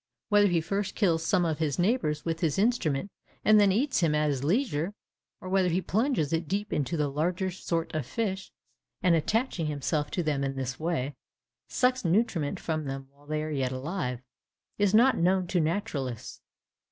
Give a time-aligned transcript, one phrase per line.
[0.29, 3.11] Whether he first kills some one of his neighbours with this instrument,
[3.45, 4.95] and then eats him at his leisure,
[5.39, 8.49] or whether he plunges it deep into the larger sort of fish,
[9.03, 11.13] and attaching himself to them in this way,
[11.69, 14.23] sucks nutriment from them while they are yet alive,
[14.79, 16.41] is not known to naturalists.